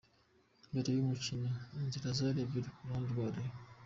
[0.69, 1.49] Mbere y’umukino,
[1.81, 3.55] inzira zari ebyiri ku ruhande rwa Rayon.